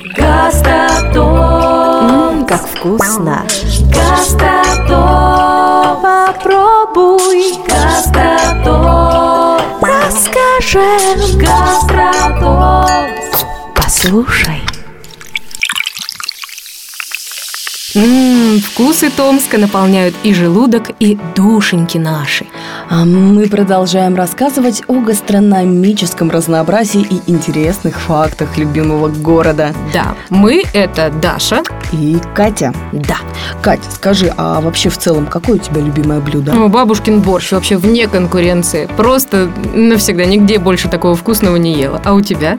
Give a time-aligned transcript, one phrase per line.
[0.00, 1.54] Гастатон.
[2.46, 3.46] как вкусно.
[3.92, 4.88] Гастатон.
[6.02, 7.54] Попробуй.
[7.68, 9.60] Гастатон.
[9.80, 11.38] Расскажем.
[11.38, 13.08] Гастратон.
[13.76, 14.62] Послушай.
[17.94, 22.44] Ммм, вкусы Томска наполняют и желудок, и душеньки наши.
[22.90, 29.72] А мы продолжаем рассказывать о гастрономическом разнообразии и интересных фактах любимого города.
[29.92, 31.62] Да, мы— это Даша.
[31.92, 32.74] И Катя.
[32.92, 33.18] Да.
[33.62, 36.52] Катя, скажи, а вообще в целом какое у тебя любимое блюдо?
[36.52, 38.88] Ну, бабушкин борщ вообще вне конкуренции.
[38.96, 42.02] Просто навсегда нигде больше такого вкусного не ела.
[42.04, 42.58] А у тебя?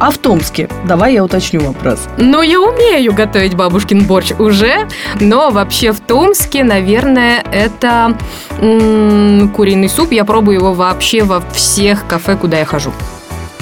[0.00, 0.66] А в Томске?
[0.86, 2.00] Давай я уточню вопрос.
[2.16, 4.88] Ну, я умею готовить бабушкин борщ уже,
[5.20, 8.16] но вообще в Томске, наверное, это
[8.60, 10.12] м, куриный суп.
[10.12, 12.92] Я пробую его вообще во всех кафе, куда я хожу.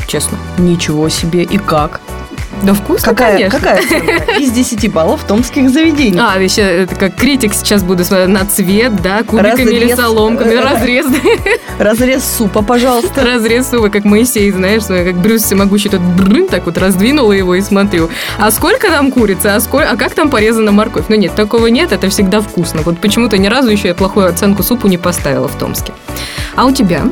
[0.07, 0.39] Честно.
[0.59, 1.43] Ничего себе.
[1.43, 2.01] И как?
[2.63, 3.59] Да вкусно, Какая, конечно.
[3.59, 6.19] какая оценка из 10 баллов томских заведений?
[6.21, 11.07] А, еще это как критик сейчас буду смотреть на цвет, да, кубиками или соломками, разрез,
[11.79, 13.25] Разрез супа, пожалуйста.
[13.25, 17.61] разрез сува, как Моисей, знаешь, как Брюс всемогущий, тут брын, так вот раздвинула его и
[17.61, 18.11] смотрю.
[18.39, 21.05] А сколько там курицы, а, сколько, а как там порезана морковь?
[21.09, 22.83] Ну нет, такого нет, это всегда вкусно.
[22.83, 25.93] Вот почему-то ни разу еще я плохую оценку супу не поставила в Томске.
[26.57, 27.03] А у тебя?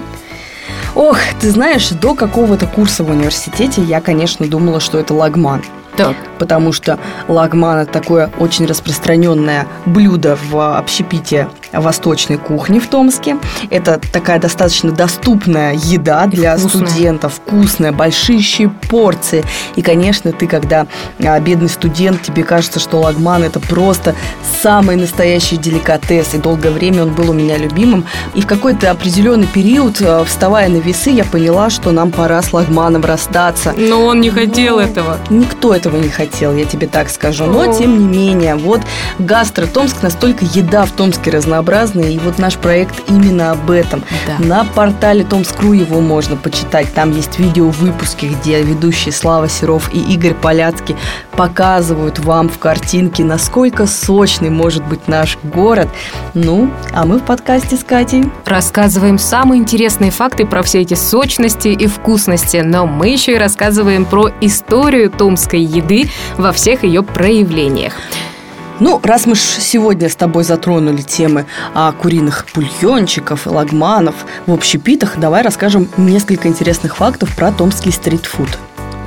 [0.97, 5.63] Ох, ты знаешь, до какого-то курса в университете я, конечно, думала, что это лагман.
[5.97, 6.17] Так.
[6.39, 11.49] потому что лагман– это такое очень распространенное блюдо в общепите
[11.81, 13.37] восточной кухни в Томске.
[13.71, 16.87] Это такая достаточно доступная еда для вкусная.
[16.87, 19.45] студентов, вкусная, большущие порции.
[19.77, 20.87] И, конечно, ты, когда
[21.21, 24.15] а, бедный студент, тебе кажется, что лагман– это просто
[24.63, 26.35] самый настоящий деликатес.
[26.35, 28.05] И долгое время он был у меня любимым.
[28.35, 32.53] И в какой-то определенный период, а, вставая на весы, я поняла, что нам пора с
[32.53, 33.75] лагманом расстаться.
[33.77, 35.19] Но он не хотел Ну, этого.
[35.31, 37.45] Никто этого не хотел, я тебе так скажу.
[37.47, 37.73] Но, О.
[37.73, 38.81] тем не менее, вот
[39.19, 41.31] Гастро Томск, настолько еда в Томске
[41.67, 44.03] разнообразная, и вот наш проект именно об этом.
[44.27, 44.45] Да.
[44.45, 46.93] На портале Томскру его можно почитать.
[46.95, 50.97] Там есть видео-выпуски, где ведущие Слава Серов и Игорь Поляцкий
[51.33, 55.89] показывают вам в картинке, насколько сочный может быть наш город.
[56.35, 58.25] Ну, а мы в подкасте с Катей.
[58.45, 64.05] Рассказываем самые интересные факты про все эти сочности и вкусности, но мы еще и рассказываем
[64.05, 67.95] про историю томской еды во всех ее проявлениях.
[68.79, 74.15] Ну, раз мы ж сегодня с тобой затронули темы а, куриных бульончиков и лагманов
[74.47, 78.59] в общепитах, давай расскажем несколько интересных фактов про томский стритфуд.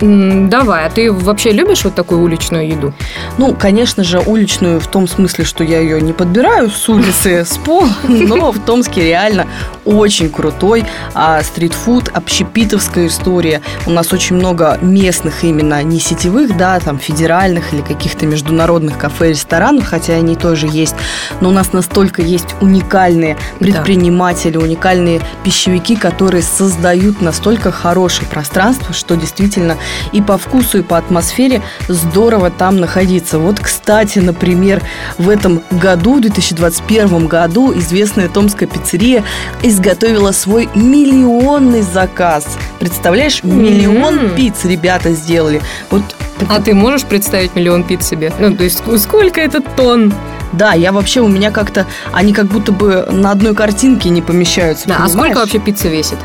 [0.02, 2.94] Давай, а ты вообще любишь вот такую уличную еду?
[3.38, 7.58] Ну, конечно же, уличную в том смысле, что я ее не подбираю с улицы, с
[7.58, 9.48] пола, но в Томске реально
[9.86, 13.62] очень крутой а, стритфуд, общепитовская история.
[13.86, 19.30] У нас очень много местных именно, не сетевых, да, там, федеральных или каких-то международных кафе,
[19.30, 20.96] ресторанов, хотя они тоже есть.
[21.42, 29.16] Но у нас настолько есть уникальные предприниматели, уникальные пищевики, которые создают настолько хорошее пространство, что
[29.16, 29.78] действительно
[30.11, 33.39] и по вкусу, и по атмосфере здорово там находиться.
[33.39, 34.81] Вот, кстати, например,
[35.17, 39.23] в этом году, в 2021 году, известная томская пиццерия
[39.63, 42.45] изготовила свой миллионный заказ.
[42.79, 44.35] Представляешь, миллион М.
[44.35, 45.61] пиц ребята сделали.
[45.89, 46.03] Вот
[46.47, 48.31] А ты можешь представить миллион пиц себе?
[48.39, 50.13] Ну, то есть сколько это тонн?
[50.53, 54.88] да, я вообще у меня как-то они как будто бы на одной картинке не помещаются.
[54.88, 55.11] Да, а понимаешь?
[55.33, 56.17] сколько вообще пицца весит?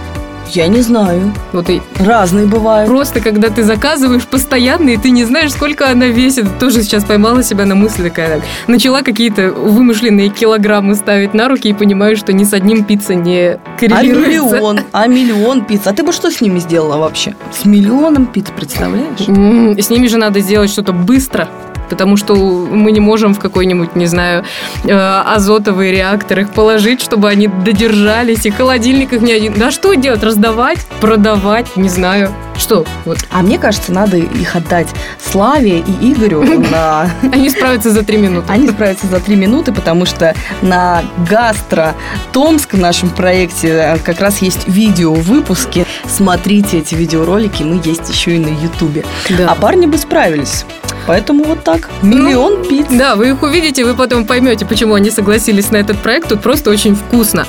[0.52, 1.32] Я не знаю.
[1.52, 2.88] Вот и Разные бывают.
[2.88, 6.46] просто, когда ты заказываешь постоянно, и ты не знаешь, сколько она весит.
[6.58, 8.36] Тоже сейчас поймала себя на мысли такая.
[8.40, 13.14] так, Начала какие-то вымышленные килограммы ставить на руки и понимаю, что ни с одним пицца
[13.14, 14.28] не А коррелируется.
[14.56, 15.82] миллион, а миллион пиц.
[15.86, 17.34] А ты бы что с ними сделала вообще?
[17.52, 19.26] С миллионом пиц, представляешь?
[19.28, 21.48] М, С ними же надо сделать что-то быстро.
[21.88, 24.44] Потому что мы не можем в какой-нибудь, не знаю,
[24.84, 29.54] э, азотовый реактор их положить, чтобы они додержались, и холодильник их не один.
[29.54, 30.22] Да что делать?
[30.22, 30.78] Раздавать?
[31.00, 31.76] Продавать?
[31.76, 32.32] Не знаю.
[32.56, 32.84] Что?
[33.04, 33.18] Вот.
[33.30, 37.10] А мне кажется, надо их отдать Славе и Игорю на...
[37.32, 38.46] Они справятся за три минуты.
[38.50, 41.94] Они справятся за три минуты, потому что на Гастро
[42.32, 45.86] Томск в нашем проекте э, как раз есть видео-выпуски.
[46.06, 49.04] Смотрите эти видеоролики, мы есть еще и на Ютубе.
[49.30, 49.50] Да.
[49.50, 50.64] А парни бы справились.
[51.06, 51.88] Поэтому вот так.
[52.02, 52.86] Миллион пиц.
[52.90, 56.28] Да, вы их увидите, вы потом поймете, почему они согласились на этот проект.
[56.28, 57.46] Тут просто очень вкусно.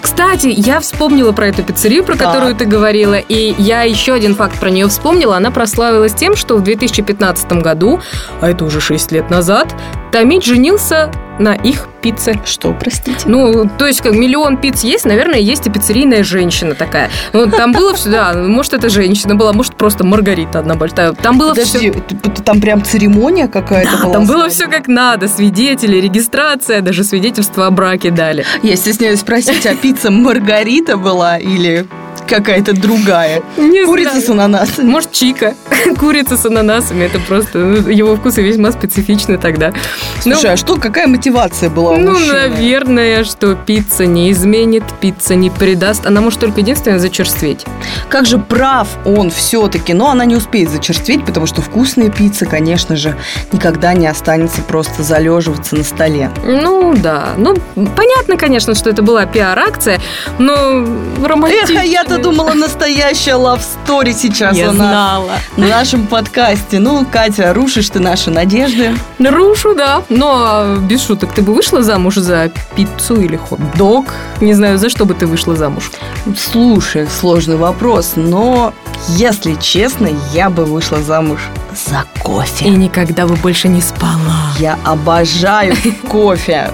[0.00, 2.28] Кстати, я вспомнила про эту пиццерию, про Так.
[2.28, 5.36] которую ты говорила, и я еще один факт про нее вспомнила.
[5.36, 8.00] Она прославилась тем, что в 2015 году,
[8.40, 9.74] а это уже 6 лет назад,
[10.12, 12.34] Томить женился на их пицце.
[12.44, 13.26] Что, простите?
[13.26, 17.10] Ну, то есть, как миллион пиц есть, наверное, есть и пиццерийная женщина такая.
[17.32, 21.12] Ну, там было все, да, может, это женщина была, может, просто Маргарита одна большая.
[21.12, 22.42] Там было Подожди, все...
[22.44, 24.12] там прям церемония какая-то Да, была?
[24.12, 28.44] там было все как надо, свидетели, регистрация, даже свидетельство о браке дали.
[28.62, 31.86] Я стесняюсь спросить, а пицца Маргарита была или
[32.28, 33.42] какая-то другая?
[33.56, 34.26] Не Курица знаю.
[34.26, 34.86] с ананасами.
[34.90, 35.54] Может, чика,
[35.98, 39.72] курица с ананасами, это просто, ну, его вкусы весьма специфичны тогда.
[40.24, 42.32] Ну, Слушай, а что, какая мотивация была у Ну, мужчины?
[42.48, 46.06] наверное, что пицца не изменит, пицца не предаст.
[46.06, 47.64] Она может только единственное зачерстветь.
[48.08, 52.96] Как же прав он все-таки, но она не успеет зачерстветь, потому что вкусная пицца, конечно
[52.96, 53.16] же,
[53.52, 56.30] никогда не останется просто залеживаться на столе.
[56.44, 57.30] Ну, да.
[57.36, 60.00] Ну, понятно, конечно, что это была пиар-акция,
[60.38, 60.86] но
[61.24, 61.74] романтично.
[61.74, 65.32] Эх, а я-то думала, настоящая love story сейчас Я у нас знала.
[65.56, 66.78] на нашем подкасте.
[66.78, 68.96] Ну, Катя, рушишь ты наши надежды.
[69.18, 70.02] Рушу, да.
[70.08, 74.06] Но без шуток, ты бы вышла замуж за пиццу или хот-дог?
[74.40, 75.90] Не знаю, за что бы ты вышла замуж.
[76.38, 78.72] Слушай, сложный вопрос, но,
[79.08, 81.40] если честно, я бы вышла замуж
[81.88, 82.68] за И кофе.
[82.68, 84.52] никогда бы больше не спала.
[84.58, 85.74] Я обожаю
[86.08, 86.70] кофе.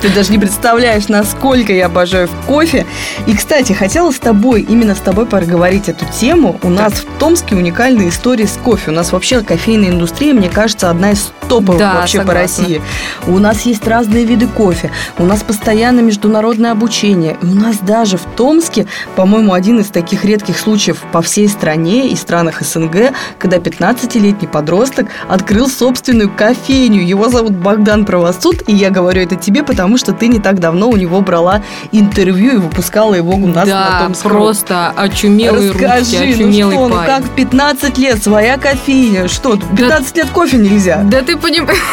[0.00, 2.86] Ты даже не представляешь, насколько я обожаю кофе.
[3.26, 6.58] И, кстати, хотела с тобой, именно с тобой поговорить эту тему.
[6.62, 8.92] У нас в Томске уникальные истории с кофе.
[8.92, 12.62] У нас вообще кофейная индустрия, мне кажется, одна из топовых Да, вообще по согласна.
[12.62, 12.82] России.
[13.26, 14.90] У нас есть разные виды кофе.
[15.18, 17.36] У нас постоянно международное обучение.
[17.42, 18.86] И у нас даже в Томске,
[19.16, 25.08] по-моему, один из таких редких случаев по всей стране и странах СНГ, когда 15-летний подросток
[25.28, 27.02] открыл собственную кофейню.
[27.02, 30.88] Его зовут Богдан Правосуд, и я говорю это тебе, потому что ты не так давно
[30.88, 34.30] у него брала интервью и выпускала его у нас на да, Томском.
[34.30, 37.06] просто очумелые Расскажи, ну очумелый что, ну парень.
[37.06, 39.28] как в 15 лет своя кофейня?
[39.28, 41.02] Что, 15 лет кофе нельзя?
[41.04, 41.78] Да ты понимаешь...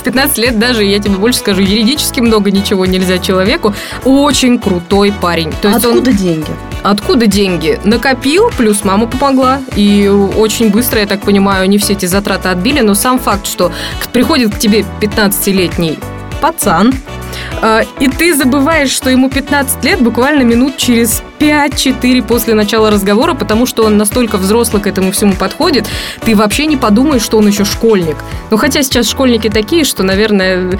[0.00, 3.74] В 15 лет даже, я тебе больше скажу, юридически много ничего нельзя человеку.
[4.04, 5.50] Очень крутой парень.
[5.62, 6.50] То есть он- Откуда деньги?
[6.82, 7.80] Откуда деньги?
[7.84, 9.60] Накопил, плюс мама помогла.
[9.76, 12.80] И очень быстро, я так понимаю, не все эти затраты отбили.
[12.80, 13.72] Но сам факт, что
[14.12, 15.98] приходит к тебе 15-летний
[16.42, 16.92] пацан,
[18.00, 23.66] и ты забываешь, что ему 15 лет буквально минут через 5-4 после начала разговора, потому
[23.66, 25.86] что он настолько взрослый к этому всему подходит,
[26.24, 28.16] ты вообще не подумаешь, что он еще школьник.
[28.50, 30.78] Ну, хотя сейчас школьники такие, что, наверное,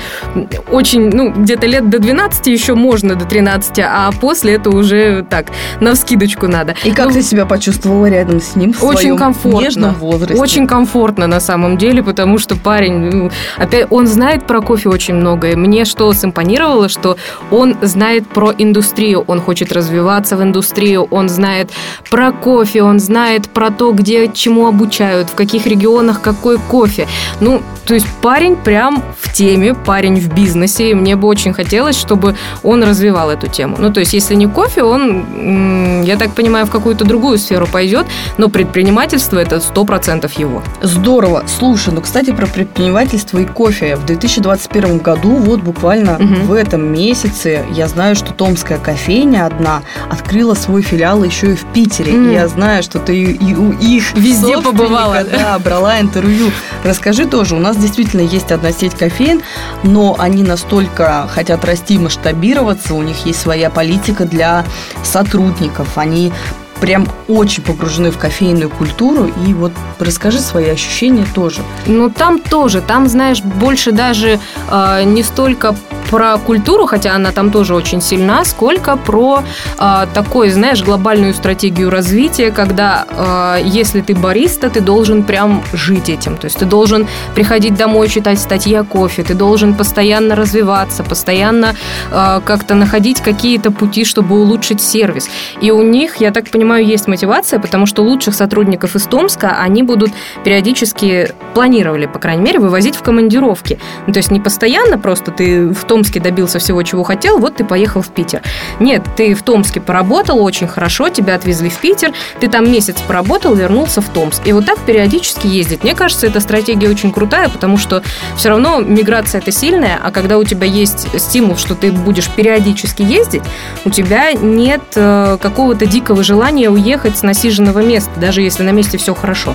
[0.71, 5.47] очень, ну, где-то лет до 12 еще можно, до 13, а после это уже так,
[5.81, 6.75] на вскидочку надо.
[6.85, 9.61] И как Ну, ты себя почувствовала рядом с ним в Очень своем комфортно.
[9.61, 10.41] нежном возрасте?
[10.41, 15.15] Очень комфортно на самом деле, потому что парень, ну, опять, он знает про кофе очень
[15.15, 15.57] многое.
[15.57, 16.13] Мне что
[16.55, 17.17] симпонировало, что
[17.51, 21.71] он знает про индустрию, он хочет развиваться в индустрию, он знает
[22.11, 27.07] про кофе, он знает про то, где чему обучают, в каких регионах какой кофе.
[27.41, 31.97] Ну, то есть парень прям в теме, парень в бизнесе, и мне бы очень хотелось,
[31.97, 33.77] чтобы он развивал эту тему.
[33.79, 38.07] Ну, то есть, если не кофе, он, я так понимаю, в какую-то другую сферу пойдет,
[38.39, 40.63] но предпринимательство это 100% его.
[40.83, 41.45] Здорово.
[41.47, 43.97] Слушай, ну, кстати, про предпринимательство и кофе.
[43.97, 46.44] В 2021 году, вот буквально Мгм.
[46.45, 51.65] В этом месяце, я знаю, что Томская кофейня одна открыла свой филиал еще и в
[51.73, 52.13] Питере.
[52.13, 52.31] М.
[52.31, 56.51] И я знаю, что ты и у их Везде побывала, Да, брала интервью.
[56.85, 59.43] Расскажи тоже, у нас действительно есть одна сеть кофеин,
[59.83, 64.65] но они настолько хотят расти и масштабироваться, у них есть своя политика для
[65.03, 66.33] сотрудников, они
[66.81, 69.31] прям очень погружены в кофейную культуру.
[69.47, 71.63] И вот расскажи свои ощущения тоже.
[71.87, 74.39] Ну, там тоже, там, знаешь, больше даже
[74.71, 75.75] э, не столько
[76.11, 79.43] про культуру, хотя она там тоже очень сильна, сколько про
[79.79, 86.09] э, такой, знаешь, глобальную стратегию развития, когда э, если ты бариста, ты должен прям жить
[86.09, 86.37] этим.
[86.37, 91.75] То есть ты должен приходить домой, читать статьи о кофе, ты должен постоянно развиваться, постоянно
[92.11, 95.29] э, как-то находить какие-то пути, чтобы улучшить сервис.
[95.61, 99.83] И у них, я так понимаю, есть мотивация, потому что лучших сотрудников из Томска они
[99.83, 100.11] будут
[100.45, 103.79] периодически планировали, по крайней мере, вывозить в командировки.
[104.07, 107.65] Ну, то есть не постоянно просто ты в Томске добился всего, чего хотел, вот ты
[107.65, 108.43] поехал в Питер.
[108.81, 113.55] Нет, ты в Томске поработал очень хорошо, тебя отвезли в Питер, ты там месяц поработал,
[113.55, 114.45] вернулся в Томск.
[114.45, 115.85] И вот так периодически ездить.
[115.85, 118.03] Мне кажется, эта стратегия очень крутая, потому что
[118.37, 123.03] все равно миграция это сильная, а когда у тебя есть стимул, что ты будешь периодически
[123.03, 123.45] ездить,
[123.85, 128.99] у тебя нет э, какого-то дикого желания уехать с насиженного места, даже если на месте
[128.99, 129.55] все хорошо.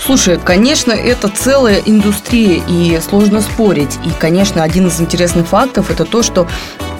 [0.00, 3.98] Слушай, конечно, это целая индустрия, и сложно спорить.
[4.04, 6.48] И, конечно, один из интересных фактов– это то, что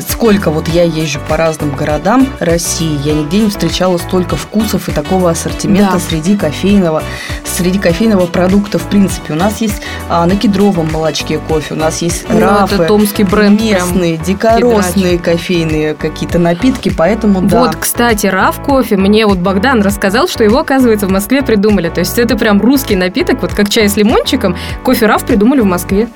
[0.00, 4.92] сколько вот я езжу по разным городам России, я нигде не встречала столько вкусов и
[4.92, 5.98] такого ассортимента Да.
[5.98, 7.02] среди кофейного,
[7.44, 9.32] среди кофейного продукта в принципе.
[9.32, 13.24] У нас есть а, на кедровом молочке кофе, у нас есть Ну, рафы, это томский
[13.24, 13.70] бренд прям.
[13.72, 17.60] местные, дикоросные кофейные какие-то напитки, поэтому да.
[17.60, 21.88] Вот, кстати, Раф кофе, мне вот Богдан рассказал, что его, оказывается, в Москве придумали.
[21.88, 24.56] То есть это прям русский напиток, вот как чай с лимончиком.
[24.84, 26.08] Кофе Раф придумали в Москве.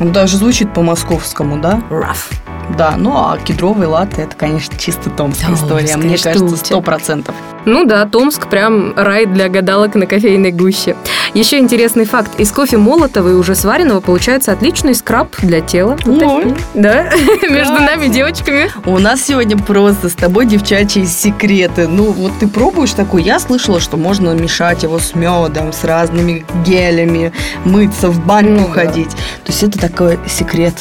[0.00, 1.82] Он даже звучит по-московскому, да?
[1.90, 2.30] Раф.
[2.76, 5.96] Да, ну а кедровый латте это, конечно, чисто томская Томская история.
[5.96, 7.34] Мне кажется, сто процентов.
[7.64, 10.96] Ну да, Томск прям рай для гадалок на кофейной гуще.
[11.34, 12.40] Еще интересный факт.
[12.40, 15.96] Из кофе молотого и уже сваренного получается отличный скраб для тела.
[16.04, 16.54] Вот Ой.
[16.74, 17.10] Да,
[17.48, 18.70] между нами, девочками.
[18.84, 21.86] У нас сегодня просто с тобой девчачьи секреты.
[21.86, 23.22] Ну, вот ты пробуешь такой.
[23.22, 27.32] Я слышала, что можно мешать его с медом, с разными гелями,
[27.64, 29.10] мыться, в баньку Ну ходить.
[29.44, 30.74] То есть это такой секрет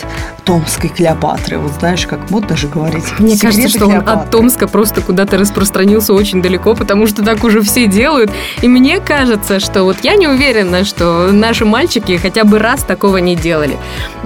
[0.50, 1.60] томской Клеопатры.
[1.60, 3.04] Вот знаешь, как модно же говорить.
[3.20, 7.62] Мне кажется, что он от Томска просто куда-то распространился очень далеко, потому что так уже
[7.62, 8.32] все делают.
[8.62, 13.18] И мне кажется, что вот я не уверена, что наши мальчики хотя бы раз такого
[13.18, 13.78] не делали.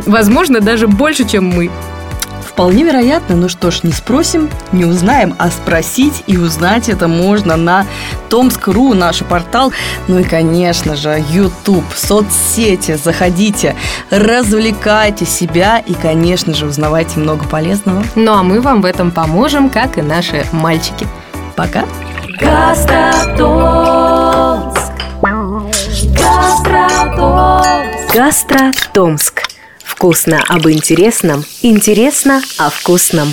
[0.05, 1.69] Возможно, даже больше, чем мы.
[2.53, 3.35] Вполне вероятно.
[3.35, 7.88] Ну что ж, не спросим, не узнаем, а спросить и узнать это можно на
[8.29, 9.73] Томск.ру, наш портал.
[10.07, 12.95] Ну и, конечно же, YouTube, соцсети.
[13.03, 13.75] Заходите,
[14.12, 18.03] развлекайте себя и, конечно же, узнавайте много полезного.
[18.13, 21.07] Ну а мы вам в этом поможем, как и наши мальчики.
[21.55, 21.85] Пока!
[22.40, 23.44] Гастротомск.
[26.18, 28.13] Гастротомск.
[28.13, 29.44] Гастро Томск.
[29.84, 33.28] Вкусно об интересном, интересно о вкусном.